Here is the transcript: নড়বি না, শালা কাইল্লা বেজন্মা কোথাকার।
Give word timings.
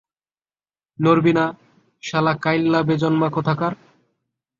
নড়বি 0.99 1.33
না, 1.37 1.45
শালা 2.03 2.33
কাইল্লা 2.43 2.79
বেজন্মা 2.87 3.27
কোথাকার। 3.29 3.73